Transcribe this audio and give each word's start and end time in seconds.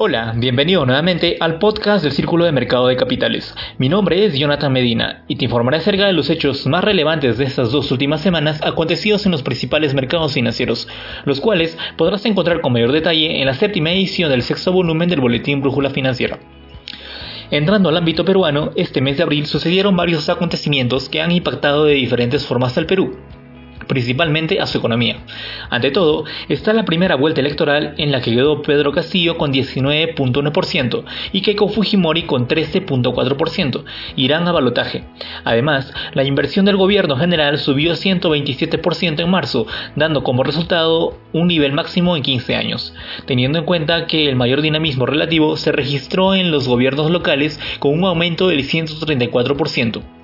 Hola, 0.00 0.32
bienvenido 0.36 0.86
nuevamente 0.86 1.38
al 1.40 1.58
podcast 1.58 2.04
del 2.04 2.12
Círculo 2.12 2.44
de 2.44 2.52
Mercado 2.52 2.86
de 2.86 2.94
Capitales. 2.94 3.52
Mi 3.78 3.88
nombre 3.88 4.24
es 4.24 4.38
Jonathan 4.38 4.72
Medina 4.72 5.24
y 5.26 5.34
te 5.34 5.46
informaré 5.46 5.78
acerca 5.78 6.06
de 6.06 6.12
los 6.12 6.30
hechos 6.30 6.68
más 6.68 6.84
relevantes 6.84 7.36
de 7.36 7.44
estas 7.44 7.72
dos 7.72 7.90
últimas 7.90 8.20
semanas 8.20 8.60
acontecidos 8.62 9.26
en 9.26 9.32
los 9.32 9.42
principales 9.42 9.94
mercados 9.94 10.34
financieros, 10.34 10.86
los 11.24 11.40
cuales 11.40 11.76
podrás 11.96 12.24
encontrar 12.26 12.60
con 12.60 12.74
mayor 12.74 12.92
detalle 12.92 13.40
en 13.40 13.46
la 13.46 13.54
séptima 13.54 13.90
edición 13.90 14.30
del 14.30 14.42
sexto 14.42 14.70
volumen 14.70 15.08
del 15.08 15.20
Boletín 15.20 15.62
Brújula 15.62 15.90
Financiera. 15.90 16.38
Entrando 17.50 17.88
al 17.88 17.96
ámbito 17.96 18.24
peruano, 18.24 18.70
este 18.76 19.00
mes 19.00 19.16
de 19.16 19.24
abril 19.24 19.46
sucedieron 19.46 19.96
varios 19.96 20.28
acontecimientos 20.28 21.08
que 21.08 21.20
han 21.20 21.32
impactado 21.32 21.86
de 21.86 21.94
diferentes 21.94 22.46
formas 22.46 22.78
al 22.78 22.86
Perú 22.86 23.18
principalmente 23.88 24.60
a 24.60 24.66
su 24.66 24.78
economía. 24.78 25.16
Ante 25.70 25.90
todo, 25.90 26.24
está 26.48 26.72
la 26.72 26.84
primera 26.84 27.16
vuelta 27.16 27.40
electoral 27.40 27.94
en 27.98 28.12
la 28.12 28.20
que 28.20 28.30
quedó 28.30 28.62
Pedro 28.62 28.92
Castillo 28.92 29.36
con 29.36 29.52
19.1% 29.52 31.04
y 31.32 31.40
Keiko 31.42 31.68
Fujimori 31.68 32.22
con 32.22 32.46
13.4%, 32.46 33.84
irán 34.16 34.46
a 34.46 34.52
balotaje. 34.52 35.04
Además, 35.44 35.92
la 36.12 36.24
inversión 36.24 36.64
del 36.64 36.76
gobierno 36.76 37.16
general 37.16 37.58
subió 37.58 37.94
127% 37.94 39.20
en 39.20 39.30
marzo, 39.30 39.66
dando 39.96 40.22
como 40.22 40.44
resultado 40.44 41.18
un 41.32 41.48
nivel 41.48 41.72
máximo 41.72 42.16
en 42.16 42.22
15 42.22 42.54
años, 42.54 42.94
teniendo 43.26 43.58
en 43.58 43.64
cuenta 43.64 44.06
que 44.06 44.28
el 44.28 44.36
mayor 44.36 44.62
dinamismo 44.62 45.06
relativo 45.06 45.56
se 45.56 45.72
registró 45.72 46.34
en 46.34 46.50
los 46.50 46.68
gobiernos 46.68 47.10
locales 47.10 47.58
con 47.78 47.94
un 47.94 48.04
aumento 48.04 48.48
del 48.48 48.64
134%. 48.68 50.17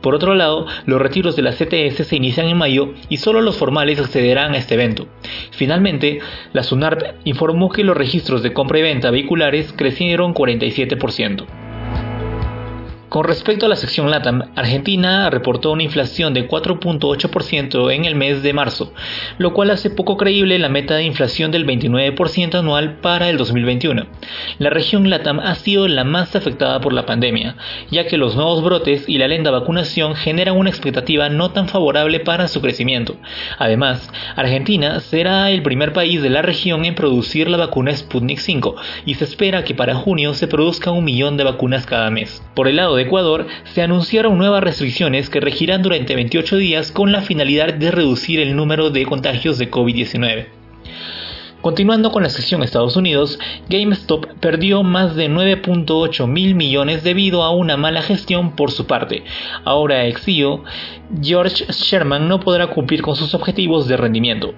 Por 0.00 0.14
otro 0.14 0.34
lado, 0.34 0.66
los 0.86 1.00
retiros 1.00 1.36
de 1.36 1.42
la 1.42 1.52
CTS 1.52 2.06
se 2.06 2.16
inician 2.16 2.46
en 2.46 2.58
mayo 2.58 2.94
y 3.08 3.18
solo 3.18 3.40
los 3.40 3.56
formales 3.56 3.98
accederán 3.98 4.54
a 4.54 4.58
este 4.58 4.74
evento. 4.74 5.08
Finalmente, 5.50 6.20
la 6.52 6.62
SUNARP 6.62 7.16
informó 7.24 7.70
que 7.70 7.84
los 7.84 7.96
registros 7.96 8.42
de 8.42 8.52
compra 8.52 8.78
y 8.78 8.82
venta 8.82 9.10
vehiculares 9.10 9.72
crecieron 9.72 10.34
47%. 10.34 11.65
Con 13.08 13.22
respecto 13.22 13.66
a 13.66 13.68
la 13.68 13.76
sección 13.76 14.10
LATAM, 14.10 14.50
Argentina 14.56 15.30
reportó 15.30 15.70
una 15.70 15.84
inflación 15.84 16.34
de 16.34 16.48
4.8% 16.48 17.94
en 17.94 18.04
el 18.04 18.16
mes 18.16 18.42
de 18.42 18.52
marzo, 18.52 18.92
lo 19.38 19.54
cual 19.54 19.70
hace 19.70 19.90
poco 19.90 20.16
creíble 20.16 20.58
la 20.58 20.68
meta 20.68 20.96
de 20.96 21.04
inflación 21.04 21.52
del 21.52 21.64
29% 21.64 22.56
anual 22.56 22.96
para 22.96 23.30
el 23.30 23.36
2021. 23.38 24.06
La 24.58 24.70
región 24.70 25.08
LATAM 25.08 25.38
ha 25.38 25.54
sido 25.54 25.86
la 25.86 26.02
más 26.02 26.34
afectada 26.34 26.80
por 26.80 26.92
la 26.92 27.06
pandemia, 27.06 27.54
ya 27.92 28.08
que 28.08 28.18
los 28.18 28.34
nuevos 28.34 28.64
brotes 28.64 29.08
y 29.08 29.18
la 29.18 29.28
lenta 29.28 29.52
vacunación 29.52 30.16
generan 30.16 30.56
una 30.56 30.70
expectativa 30.70 31.28
no 31.28 31.52
tan 31.52 31.68
favorable 31.68 32.18
para 32.18 32.48
su 32.48 32.60
crecimiento. 32.60 33.16
Además, 33.58 34.10
Argentina 34.34 34.98
será 34.98 35.52
el 35.52 35.62
primer 35.62 35.92
país 35.92 36.22
de 36.22 36.30
la 36.30 36.42
región 36.42 36.84
en 36.84 36.96
producir 36.96 37.48
la 37.48 37.56
vacuna 37.56 37.94
Sputnik 37.94 38.40
5 38.40 38.74
y 39.04 39.14
se 39.14 39.24
espera 39.24 39.62
que 39.62 39.76
para 39.76 39.94
junio 39.94 40.34
se 40.34 40.48
produzca 40.48 40.90
un 40.90 41.04
millón 41.04 41.36
de 41.36 41.44
vacunas 41.44 41.86
cada 41.86 42.10
mes. 42.10 42.42
Por 42.54 42.66
el 42.66 42.76
lado 42.76 42.96
Ecuador, 43.06 43.46
se 43.72 43.82
anunciaron 43.82 44.38
nuevas 44.38 44.62
restricciones 44.62 45.30
que 45.30 45.40
regirán 45.40 45.82
durante 45.82 46.14
28 46.14 46.56
días 46.56 46.92
con 46.92 47.12
la 47.12 47.22
finalidad 47.22 47.74
de 47.74 47.90
reducir 47.90 48.40
el 48.40 48.54
número 48.54 48.90
de 48.90 49.06
contagios 49.06 49.58
de 49.58 49.70
COVID-19. 49.70 50.46
Continuando 51.66 52.12
con 52.12 52.22
la 52.22 52.28
sección 52.28 52.62
Estados 52.62 52.94
Unidos, 52.94 53.40
GameStop 53.68 54.38
perdió 54.38 54.84
más 54.84 55.16
de 55.16 55.28
9.8 55.28 56.28
mil 56.28 56.54
millones 56.54 57.02
debido 57.02 57.42
a 57.42 57.50
una 57.50 57.76
mala 57.76 58.02
gestión 58.02 58.54
por 58.54 58.70
su 58.70 58.86
parte. 58.86 59.24
Ahora 59.64 60.06
ex 60.06 60.22
CEO 60.22 60.62
George 61.20 61.64
Sherman 61.72 62.28
no 62.28 62.38
podrá 62.38 62.68
cumplir 62.68 63.02
con 63.02 63.16
sus 63.16 63.34
objetivos 63.34 63.88
de 63.88 63.96
rendimiento. 63.96 64.54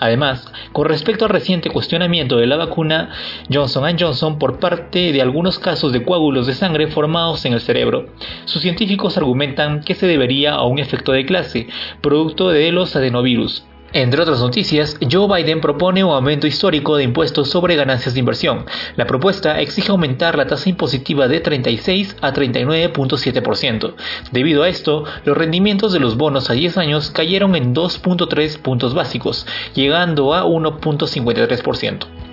Además, 0.00 0.52
con 0.72 0.86
respecto 0.86 1.24
al 1.24 1.30
reciente 1.30 1.70
cuestionamiento 1.70 2.36
de 2.36 2.46
la 2.46 2.56
vacuna 2.56 3.08
Johnson 3.50 3.96
Johnson 3.98 4.38
por 4.38 4.58
parte 4.58 5.12
de 5.14 5.22
algunos 5.22 5.58
casos 5.58 5.94
de 5.94 6.04
coágulos 6.04 6.46
de 6.46 6.52
sangre 6.52 6.88
formados 6.88 7.42
en 7.46 7.54
el 7.54 7.62
cerebro, 7.62 8.10
sus 8.44 8.60
científicos 8.60 9.16
argumentan 9.16 9.80
que 9.80 9.94
se 9.94 10.06
debería 10.06 10.56
a 10.56 10.66
un 10.66 10.78
efecto 10.78 11.12
de 11.12 11.24
clase, 11.24 11.68
producto 12.02 12.50
de 12.50 12.70
los 12.70 12.94
adenovirus, 12.96 13.64
entre 13.92 14.22
otras 14.22 14.40
noticias, 14.40 14.96
Joe 15.10 15.26
Biden 15.26 15.60
propone 15.60 16.04
un 16.04 16.12
aumento 16.12 16.46
histórico 16.46 16.96
de 16.96 17.04
impuestos 17.04 17.50
sobre 17.50 17.74
ganancias 17.74 18.14
de 18.14 18.20
inversión. 18.20 18.64
La 18.96 19.06
propuesta 19.06 19.60
exige 19.60 19.90
aumentar 19.90 20.36
la 20.36 20.46
tasa 20.46 20.68
impositiva 20.68 21.26
de 21.26 21.40
36 21.40 22.16
a 22.20 22.32
39.7%. 22.32 23.94
Debido 24.30 24.62
a 24.62 24.68
esto, 24.68 25.04
los 25.24 25.36
rendimientos 25.36 25.92
de 25.92 26.00
los 26.00 26.16
bonos 26.16 26.50
a 26.50 26.52
10 26.52 26.78
años 26.78 27.10
cayeron 27.10 27.56
en 27.56 27.74
2.3 27.74 28.58
puntos 28.58 28.94
básicos, 28.94 29.46
llegando 29.74 30.34
a 30.34 30.44
1.53%. 30.44 32.29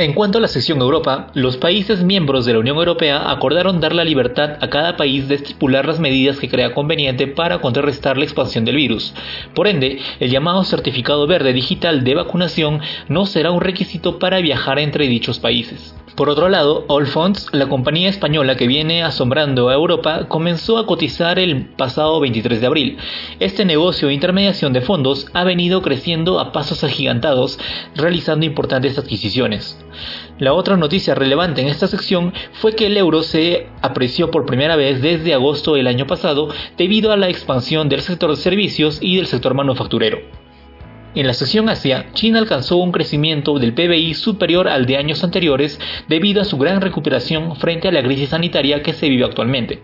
En 0.00 0.14
cuanto 0.14 0.38
a 0.38 0.40
la 0.40 0.48
sección 0.48 0.80
Europa, 0.80 1.26
los 1.34 1.58
países 1.58 2.02
miembros 2.02 2.46
de 2.46 2.54
la 2.54 2.60
Unión 2.60 2.78
Europea 2.78 3.30
acordaron 3.30 3.80
dar 3.80 3.94
la 3.94 4.02
libertad 4.02 4.56
a 4.62 4.70
cada 4.70 4.96
país 4.96 5.28
de 5.28 5.34
estipular 5.34 5.84
las 5.84 6.00
medidas 6.00 6.38
que 6.38 6.48
crea 6.48 6.72
conveniente 6.72 7.26
para 7.26 7.60
contrarrestar 7.60 8.16
la 8.16 8.24
expansión 8.24 8.64
del 8.64 8.76
virus. 8.76 9.12
Por 9.54 9.68
ende, 9.68 9.98
el 10.18 10.30
llamado 10.30 10.64
certificado 10.64 11.26
verde 11.26 11.52
digital 11.52 12.02
de 12.02 12.14
vacunación 12.14 12.80
no 13.08 13.26
será 13.26 13.50
un 13.50 13.60
requisito 13.60 14.18
para 14.18 14.40
viajar 14.40 14.78
entre 14.78 15.06
dichos 15.06 15.38
países. 15.38 15.94
Por 16.16 16.28
otro 16.28 16.48
lado, 16.48 16.84
Allfunds, 16.88 17.48
la 17.52 17.68
compañía 17.68 18.08
española 18.08 18.56
que 18.56 18.66
viene 18.66 19.02
asombrando 19.02 19.68
a 19.68 19.74
Europa, 19.74 20.26
comenzó 20.28 20.78
a 20.78 20.86
cotizar 20.86 21.38
el 21.38 21.66
pasado 21.66 22.20
23 22.20 22.60
de 22.60 22.66
abril. 22.66 22.98
Este 23.38 23.64
negocio 23.64 24.08
de 24.08 24.14
intermediación 24.14 24.72
de 24.72 24.80
fondos 24.80 25.26
ha 25.32 25.44
venido 25.44 25.82
creciendo 25.82 26.40
a 26.40 26.52
pasos 26.52 26.84
agigantados, 26.84 27.58
realizando 27.94 28.44
importantes 28.44 28.98
adquisiciones. 28.98 29.78
La 30.38 30.52
otra 30.52 30.76
noticia 30.76 31.14
relevante 31.14 31.60
en 31.60 31.68
esta 31.68 31.86
sección 31.86 32.32
fue 32.54 32.74
que 32.74 32.86
el 32.86 32.96
euro 32.96 33.22
se 33.22 33.68
apreció 33.80 34.30
por 34.30 34.46
primera 34.46 34.76
vez 34.76 35.00
desde 35.00 35.34
agosto 35.34 35.74
del 35.74 35.86
año 35.86 36.06
pasado 36.06 36.48
debido 36.76 37.12
a 37.12 37.16
la 37.16 37.28
expansión 37.28 37.88
del 37.88 38.00
sector 38.00 38.30
de 38.30 38.36
servicios 38.36 38.98
y 39.00 39.16
del 39.16 39.26
sector 39.26 39.54
manufacturero. 39.54 40.39
En 41.12 41.26
la 41.26 41.32
sesión 41.34 41.68
Asia, 41.68 42.06
China 42.12 42.38
alcanzó 42.38 42.76
un 42.76 42.92
crecimiento 42.92 43.58
del 43.58 43.74
PBI 43.74 44.14
superior 44.14 44.68
al 44.68 44.86
de 44.86 44.96
años 44.96 45.24
anteriores 45.24 45.80
debido 46.06 46.40
a 46.40 46.44
su 46.44 46.56
gran 46.56 46.80
recuperación 46.80 47.56
frente 47.56 47.88
a 47.88 47.92
la 47.92 48.02
crisis 48.02 48.28
sanitaria 48.28 48.80
que 48.82 48.92
se 48.92 49.08
vive 49.08 49.24
actualmente. 49.24 49.82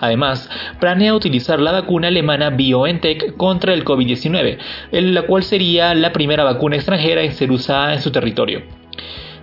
Además, 0.00 0.48
planea 0.80 1.14
utilizar 1.14 1.60
la 1.60 1.72
vacuna 1.72 2.08
alemana 2.08 2.48
BioNTech 2.48 3.36
contra 3.36 3.74
el 3.74 3.84
COVID-19, 3.84 4.58
la 4.92 5.22
cual 5.22 5.42
sería 5.42 5.94
la 5.94 6.12
primera 6.12 6.42
vacuna 6.42 6.76
extranjera 6.76 7.22
en 7.22 7.32
ser 7.32 7.52
usada 7.52 7.92
en 7.92 8.00
su 8.00 8.10
territorio. 8.10 8.62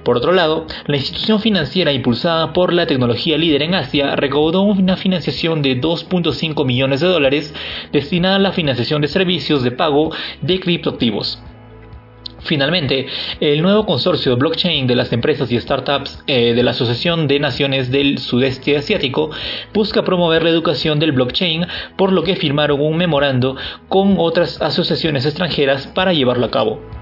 Por 0.03 0.17
otro 0.17 0.31
lado, 0.31 0.65
la 0.85 0.97
institución 0.97 1.39
financiera 1.39 1.91
impulsada 1.91 2.53
por 2.53 2.73
la 2.73 2.87
tecnología 2.87 3.37
líder 3.37 3.63
en 3.63 3.75
Asia 3.75 4.15
recaudó 4.15 4.61
una 4.61 4.97
financiación 4.97 5.61
de 5.61 5.79
2.5 5.79 6.65
millones 6.65 7.01
de 7.01 7.07
dólares 7.07 7.53
destinada 7.91 8.38
a 8.38 8.39
la 8.39 8.51
financiación 8.51 9.01
de 9.01 9.07
servicios 9.07 9.63
de 9.63 9.71
pago 9.71 10.11
de 10.41 10.59
criptoactivos. 10.59 11.41
Finalmente, 12.41 13.07
el 13.41 13.61
nuevo 13.61 13.85
consorcio 13.85 14.31
de 14.31 14.39
blockchain 14.39 14.88
de 14.88 14.95
las 14.95 15.11
empresas 15.11 15.51
y 15.51 15.59
startups 15.59 16.23
eh, 16.25 16.53
de 16.53 16.63
la 16.63 16.71
Asociación 16.71 17.27
de 17.27 17.39
Naciones 17.39 17.91
del 17.91 18.17
Sudeste 18.17 18.77
Asiático 18.77 19.29
busca 19.73 20.03
promover 20.03 20.43
la 20.43 20.49
educación 20.49 20.99
del 20.99 21.11
blockchain, 21.11 21.67
por 21.97 22.13
lo 22.13 22.23
que 22.23 22.38
firmaron 22.38 22.79
un 22.79 22.95
memorando 22.95 23.57
con 23.89 24.15
otras 24.17 24.61
asociaciones 24.61 25.25
extranjeras 25.25 25.88
para 25.88 26.13
llevarlo 26.13 26.45
a 26.45 26.51
cabo. 26.51 26.98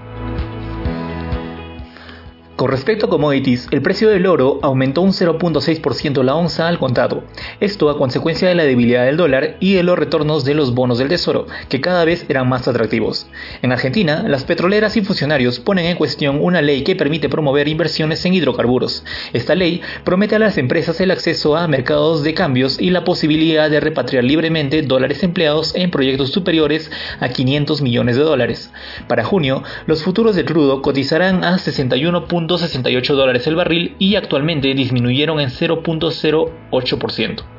Con 2.58 2.72
respecto 2.72 3.06
a 3.06 3.08
commodities, 3.08 3.68
el 3.70 3.82
precio 3.82 4.08
del 4.08 4.26
oro 4.26 4.58
aumentó 4.62 5.00
un 5.02 5.12
0.6% 5.12 6.24
la 6.24 6.34
onza 6.34 6.66
al 6.66 6.80
contado. 6.80 7.22
Esto 7.60 7.88
a 7.88 7.96
consecuencia 7.96 8.48
de 8.48 8.56
la 8.56 8.64
debilidad 8.64 9.04
del 9.04 9.16
dólar 9.16 9.58
y 9.60 9.74
de 9.74 9.84
los 9.84 9.96
retornos 9.96 10.44
de 10.44 10.54
los 10.54 10.74
bonos 10.74 10.98
del 10.98 11.06
tesoro, 11.06 11.46
que 11.68 11.80
cada 11.80 12.04
vez 12.04 12.26
eran 12.28 12.48
más 12.48 12.66
atractivos. 12.66 13.28
En 13.62 13.70
Argentina, 13.70 14.24
las 14.26 14.42
petroleras 14.42 14.96
y 14.96 15.02
funcionarios 15.02 15.60
ponen 15.60 15.86
en 15.86 15.96
cuestión 15.96 16.40
una 16.42 16.60
ley 16.60 16.82
que 16.82 16.96
permite 16.96 17.28
promover 17.28 17.68
inversiones 17.68 18.24
en 18.24 18.34
hidrocarburos. 18.34 19.04
Esta 19.32 19.54
ley 19.54 19.80
promete 20.02 20.34
a 20.34 20.40
las 20.40 20.58
empresas 20.58 21.00
el 21.00 21.12
acceso 21.12 21.56
a 21.56 21.68
mercados 21.68 22.24
de 22.24 22.34
cambios 22.34 22.80
y 22.80 22.90
la 22.90 23.04
posibilidad 23.04 23.70
de 23.70 23.78
repatriar 23.78 24.24
libremente 24.24 24.82
dólares 24.82 25.22
empleados 25.22 25.76
en 25.76 25.92
proyectos 25.92 26.32
superiores 26.32 26.90
a 27.20 27.28
500 27.28 27.82
millones 27.82 28.16
de 28.16 28.24
dólares. 28.24 28.72
Para 29.06 29.22
junio, 29.22 29.62
los 29.86 30.02
futuros 30.02 30.34
de 30.34 30.44
crudo 30.44 30.82
cotizarán 30.82 31.44
a 31.44 31.56
61. 31.58 32.26
68 32.56 33.14
dólares 33.14 33.46
el 33.46 33.56
barril 33.56 33.94
y 33.98 34.14
actualmente 34.14 34.72
disminuyeron 34.72 35.40
en 35.40 35.50
0.08%. 35.50 37.57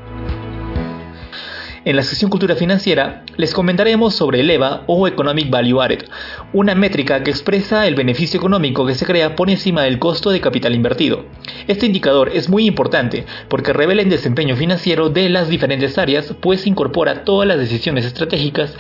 En 1.86 1.96
la 1.96 2.04
sección 2.04 2.30
Cultura 2.30 2.56
Financiera 2.56 3.24
les 3.38 3.54
comentaremos 3.54 4.14
sobre 4.14 4.42
el 4.42 4.50
EVA 4.50 4.84
o 4.88 5.08
Economic 5.08 5.50
Value 5.50 5.80
Added, 5.80 6.04
una 6.52 6.76
métrica 6.76 7.24
que 7.24 7.32
expresa 7.32 7.88
el 7.88 7.96
beneficio 7.96 8.38
económico 8.38 8.86
que 8.86 8.96
se 8.96 9.06
crea 9.06 9.38
por 9.38 9.50
encima 9.50 9.84
del 9.84 9.98
costo 9.98 10.30
de 10.30 10.42
capital 10.42 10.76
invertido. 10.76 11.24
Este 11.68 11.86
indicador 11.86 12.32
es 12.34 12.50
muy 12.50 12.66
importante 12.66 13.26
porque 13.48 13.72
revela 13.72 14.02
el 14.02 14.10
desempeño 14.10 14.58
financiero 14.58 15.10
de 15.10 15.30
las 15.30 15.48
diferentes 15.48 15.98
áreas, 15.98 16.36
pues 16.42 16.68
incorpora 16.68 17.24
todas 17.24 17.48
las 17.48 17.58
decisiones 17.58 18.04
estratégicas 18.04 18.76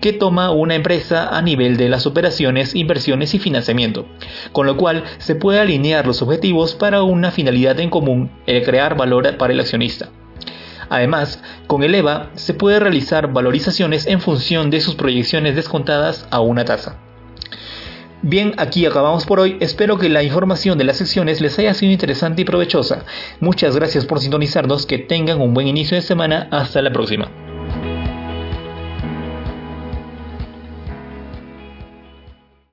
que 0.00 0.12
toma 0.12 0.52
una 0.52 0.76
empresa 0.76 1.36
a 1.36 1.42
nivel 1.42 1.76
de 1.76 1.88
las 1.88 2.06
operaciones, 2.06 2.76
inversiones 2.76 3.34
y 3.34 3.40
financiamiento, 3.40 4.06
con 4.52 4.66
lo 4.66 4.76
cual 4.76 5.02
se 5.18 5.34
puede 5.34 5.58
alinear 5.58 6.06
los 6.06 6.22
objetivos 6.22 6.76
para 6.76 7.02
una 7.02 7.32
finalidad 7.32 7.80
en 7.80 7.90
común, 7.90 8.30
el 8.46 8.62
crear 8.62 8.96
valor 8.96 9.36
para 9.38 9.52
el 9.52 9.58
accionista. 9.58 10.10
Además, 10.88 11.42
con 11.66 11.82
el 11.82 11.94
EVA 11.94 12.30
se 12.34 12.54
puede 12.54 12.80
realizar 12.80 13.32
valorizaciones 13.32 14.06
en 14.06 14.20
función 14.20 14.70
de 14.70 14.80
sus 14.80 14.94
proyecciones 14.94 15.56
descontadas 15.56 16.26
a 16.30 16.40
una 16.40 16.64
tasa. 16.64 16.98
Bien, 18.22 18.54
aquí 18.56 18.86
acabamos 18.86 19.26
por 19.26 19.38
hoy. 19.38 19.58
Espero 19.60 19.98
que 19.98 20.08
la 20.08 20.22
información 20.22 20.78
de 20.78 20.84
las 20.84 20.96
secciones 20.96 21.42
les 21.42 21.58
haya 21.58 21.74
sido 21.74 21.92
interesante 21.92 22.40
y 22.40 22.46
provechosa. 22.46 23.04
Muchas 23.40 23.76
gracias 23.76 24.06
por 24.06 24.18
sintonizarnos. 24.18 24.86
Que 24.86 24.98
tengan 24.98 25.42
un 25.42 25.52
buen 25.52 25.68
inicio 25.68 25.94
de 25.94 26.02
semana. 26.02 26.48
Hasta 26.50 26.80
la 26.80 26.90
próxima. 26.90 27.43